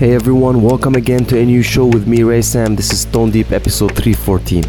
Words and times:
Hey 0.00 0.14
everyone, 0.14 0.62
welcome 0.62 0.94
again 0.94 1.26
to 1.26 1.38
a 1.38 1.44
new 1.44 1.62
show 1.62 1.84
with 1.84 2.06
me, 2.06 2.22
Ray 2.22 2.40
Sam. 2.40 2.74
This 2.74 2.90
is 2.90 3.04
Tone 3.04 3.30
Deep 3.30 3.52
episode 3.52 3.94
314. 3.94 4.64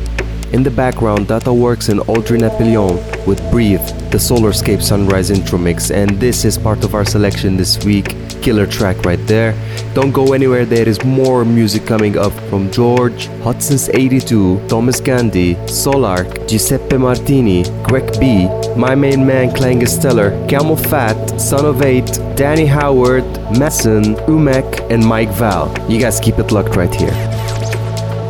In 0.51 0.61
the 0.61 0.69
background, 0.69 1.29
Data 1.29 1.53
Works 1.53 1.87
and 1.87 2.01
Audrey 2.09 2.37
Napoleon 2.37 2.97
with 3.25 3.39
Breathe, 3.49 3.79
the 4.11 4.17
Solarscape 4.17 4.81
Sunrise 4.81 5.31
intro 5.31 5.57
mix, 5.57 5.89
and 5.89 6.19
this 6.19 6.43
is 6.43 6.57
part 6.57 6.83
of 6.83 6.93
our 6.93 7.05
selection 7.05 7.55
this 7.55 7.81
week. 7.85 8.13
Killer 8.41 8.65
track 8.65 9.05
right 9.05 9.19
there. 9.27 9.53
Don't 9.93 10.11
go 10.11 10.33
anywhere, 10.33 10.65
there 10.65 10.87
is 10.87 11.03
more 11.03 11.45
music 11.45 11.85
coming 11.85 12.17
up 12.17 12.33
from 12.49 12.71
George, 12.71 13.27
Hot 13.43 13.61
Since 13.61 13.89
82, 13.89 14.67
Thomas 14.67 14.99
Gandey, 14.99 15.55
Solark, 15.67 16.47
Giuseppe 16.47 16.97
Martini, 16.97 17.63
Greg 17.83 18.19
B, 18.19 18.47
My 18.75 18.95
Main 18.95 19.25
Man 19.25 19.51
Stellar, 19.85 20.31
CamelPhat, 20.47 21.39
Son 21.39 21.65
of 21.65 21.81
Eight, 21.81 22.07
Danny 22.35 22.65
Howard, 22.65 23.23
Messon, 23.59 24.15
Umek, 24.27 24.89
and 24.89 25.05
Mike 25.05 25.29
Val. 25.29 25.69
You 25.89 25.99
guys 25.99 26.19
keep 26.19 26.39
it 26.39 26.51
locked 26.51 26.75
right 26.75 26.93
here. 26.93 27.13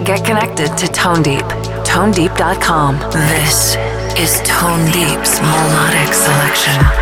Get 0.03 0.25
connected 0.25 0.75
to 0.77 0.88
Tone 0.88 1.21
Deep. 1.21 1.45
ToneDeep.com. 1.86 2.99
This 3.11 3.75
is 4.17 4.41
Tone 4.45 4.86
Deep's 4.91 5.39
melodic 5.41 6.14
selection. 6.14 7.00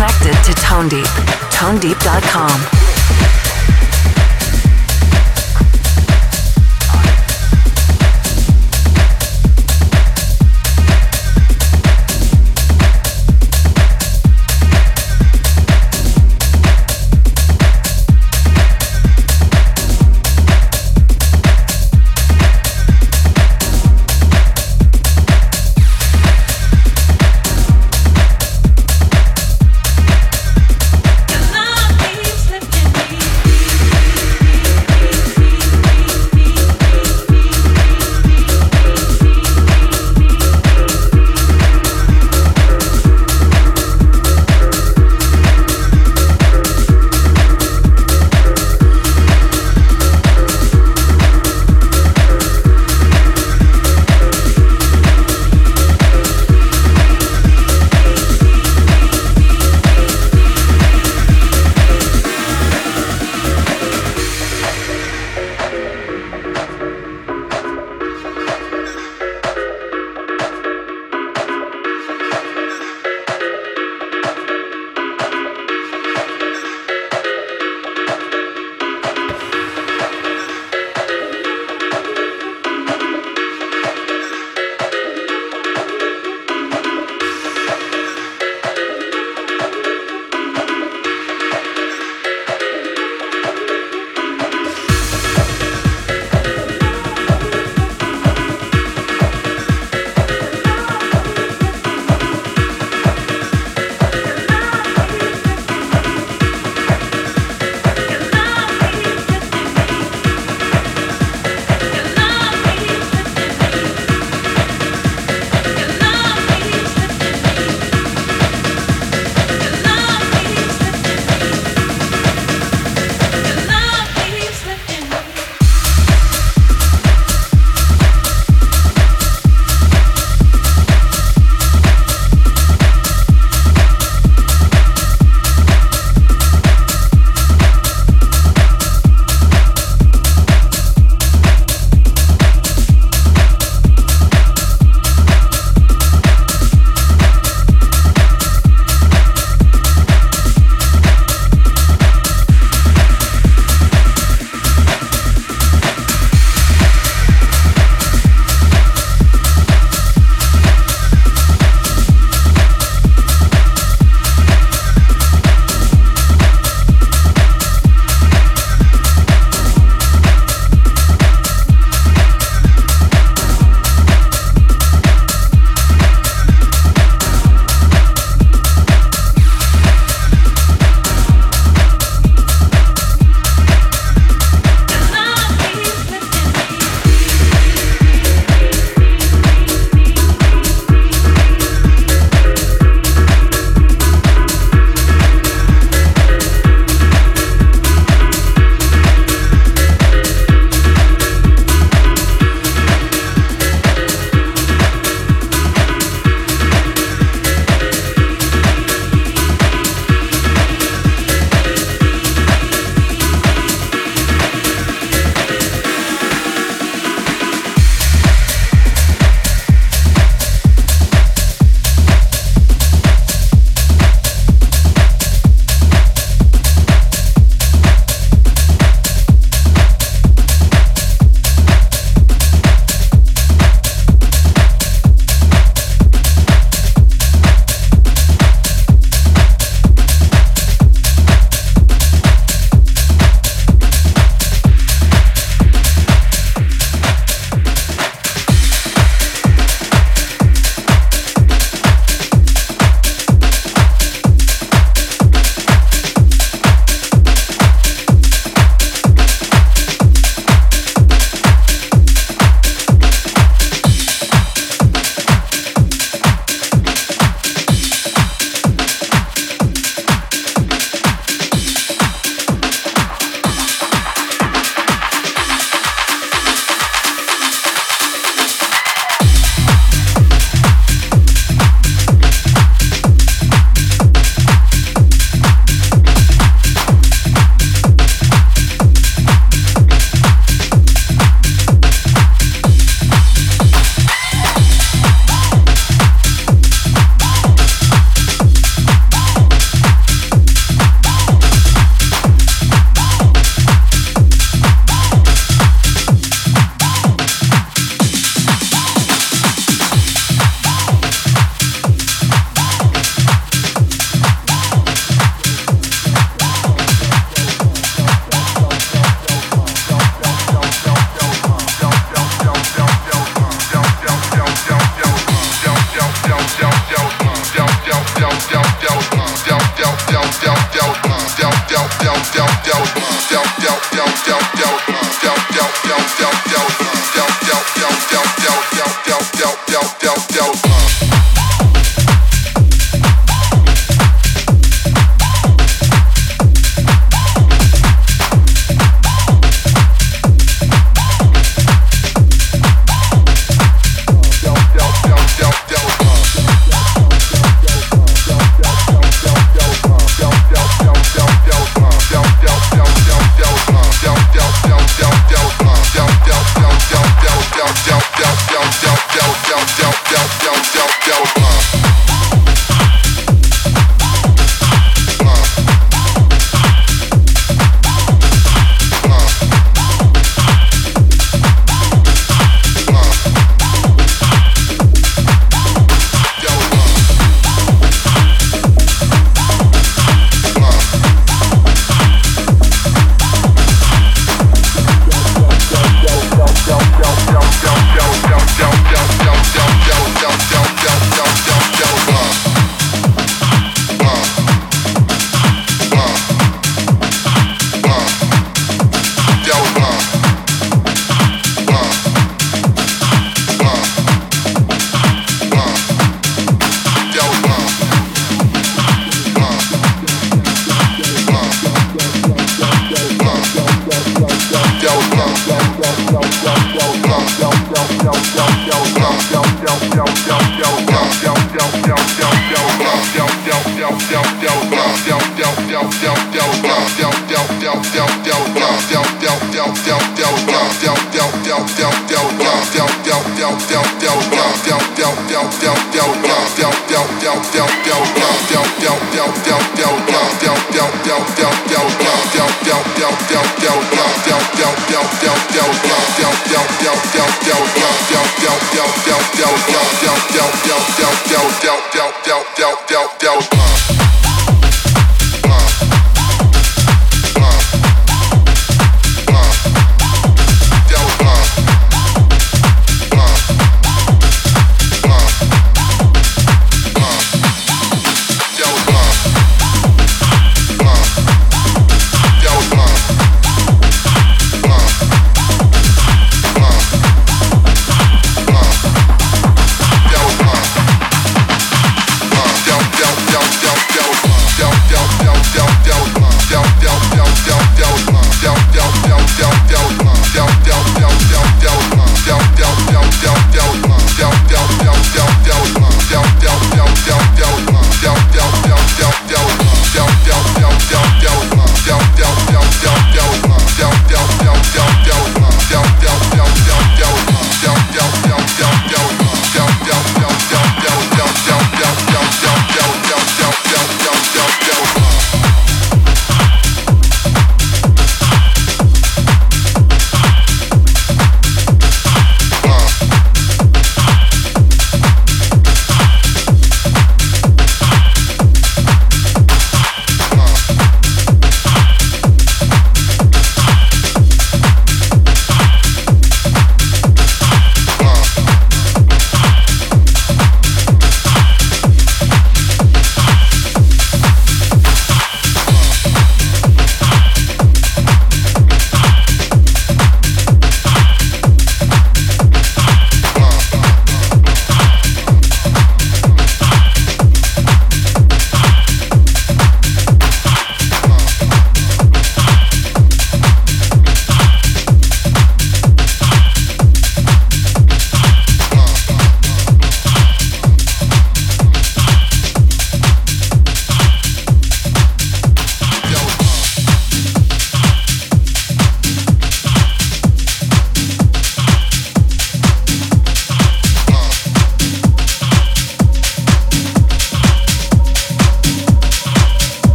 connected 0.00 0.44
to 0.44 0.54
Tone 0.54 0.88
Deep. 0.88 1.04
ToneDeep.com. 1.52 2.79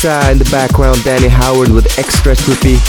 In 0.00 0.40
the 0.40 0.48
background, 0.48 1.04
Danny 1.04 1.28
Howard 1.28 1.68
with 1.68 1.84
Extra 1.98 2.32
Trippy. 2.32 2.80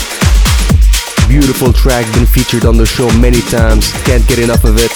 Beautiful 1.28 1.68
track, 1.68 2.08
been 2.16 2.24
featured 2.24 2.64
on 2.64 2.80
the 2.80 2.86
show 2.88 3.04
many 3.20 3.44
times, 3.52 3.92
can't 4.08 4.24
get 4.24 4.40
enough 4.40 4.64
of 4.64 4.80
it. 4.80 4.88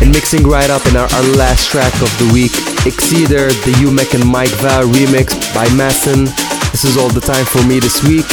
And 0.00 0.08
mixing 0.16 0.48
right 0.48 0.70
up 0.72 0.80
in 0.88 0.96
our, 0.96 1.04
our 1.04 1.26
last 1.36 1.68
track 1.68 1.92
of 2.00 2.08
the 2.16 2.32
week, 2.32 2.56
Exceeder, 2.88 3.52
the 3.68 3.76
UMEK 3.84 4.16
and 4.16 4.24
Mike 4.24 4.56
Vale 4.64 4.88
remix 4.88 5.36
by 5.52 5.68
Mason. 5.76 6.24
This 6.72 6.88
is 6.88 6.96
all 6.96 7.12
the 7.12 7.20
time 7.20 7.44
for 7.44 7.60
me 7.68 7.84
this 7.84 8.00
week. 8.08 8.24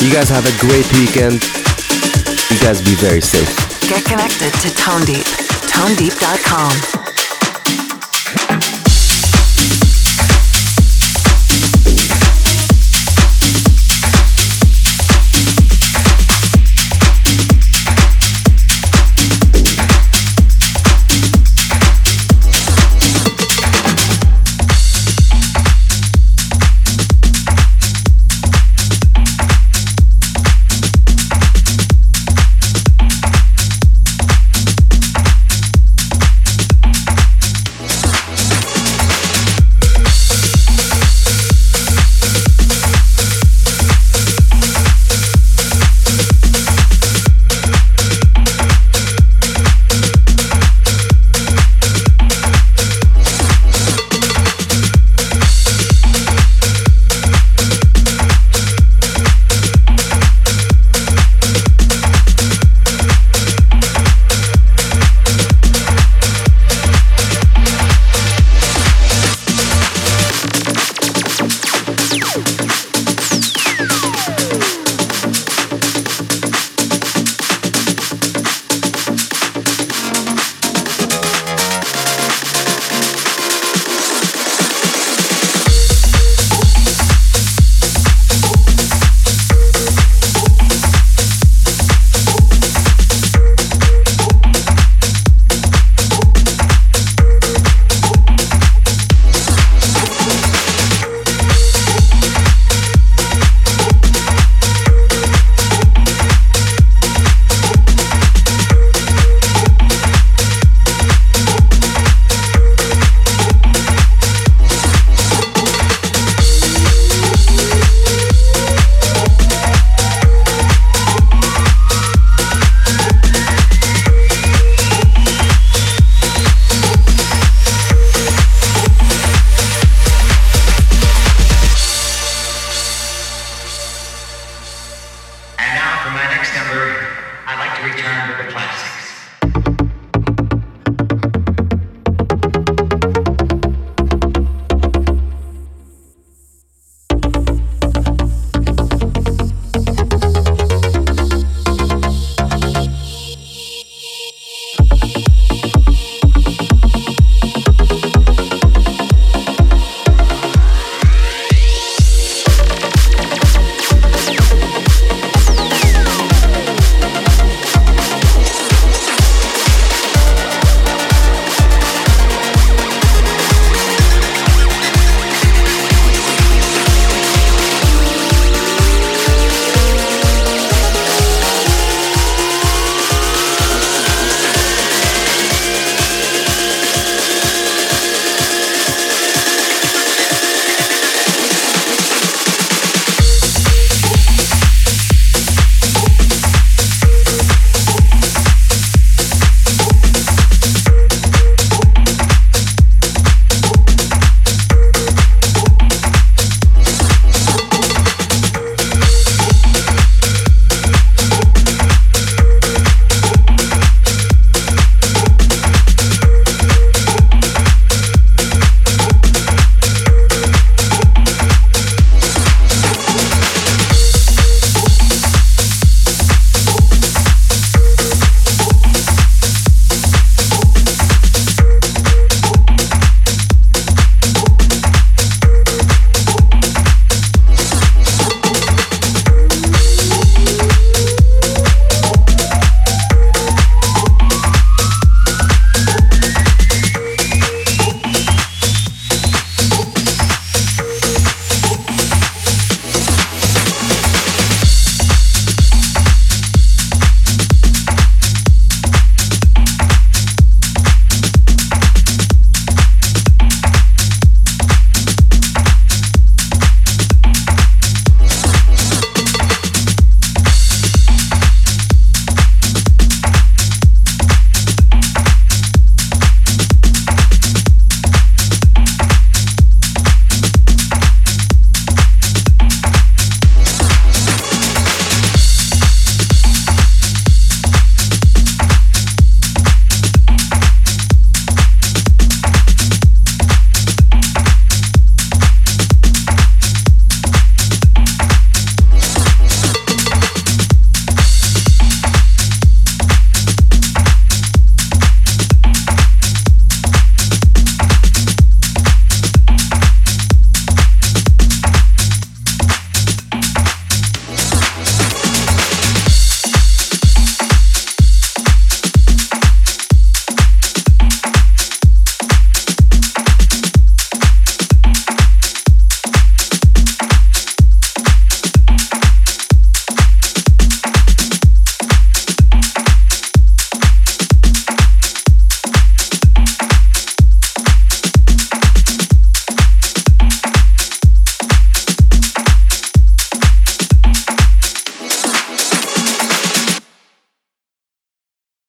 You 0.00 0.08
guys 0.08 0.32
have 0.32 0.48
a 0.48 0.54
great 0.64 0.88
weekend. 0.96 1.44
You 2.48 2.56
guys 2.64 2.80
be 2.80 2.96
very 2.96 3.20
safe. 3.20 3.52
Get 3.84 4.00
connected 4.08 4.48
to 4.64 4.72
Tone 4.72 5.04
Deep. 5.04 5.28
ToneDeep.com. 5.68 7.03